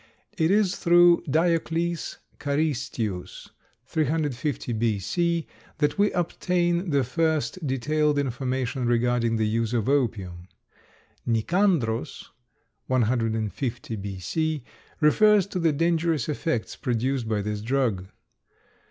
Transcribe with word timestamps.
It 0.35 0.49
is 0.49 0.77
through 0.77 1.21
Diocles 1.29 2.17
Karystius 2.39 3.51
(350 3.85 4.73
B. 4.73 4.97
C.) 4.97 5.45
that 5.77 5.99
we 5.99 6.11
obtain 6.13 6.89
the 6.89 7.03
first 7.03 7.67
detailed 7.67 8.17
information 8.17 8.87
regarding 8.87 9.35
the 9.35 9.45
use 9.45 9.73
of 9.75 9.87
opium. 9.87 10.47
Nicandros 11.27 12.29
(150 12.87 13.95
B. 13.97 14.17
C.) 14.17 14.63
refers 14.99 15.45
to 15.45 15.59
the 15.59 15.71
dangerous 15.71 16.27
effects 16.27 16.75
produced 16.75 17.29
by 17.29 17.43
this 17.43 17.61
drug. 17.61 18.07